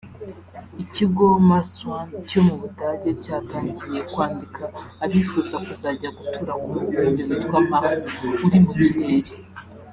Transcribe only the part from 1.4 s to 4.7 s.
Mars One cyo mu Budage cyatangiye kwandika